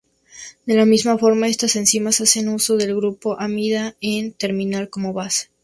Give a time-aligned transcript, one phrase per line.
[0.65, 5.51] De la misma forma estas enzimas hacen uso del grupo amida N-terminal como base.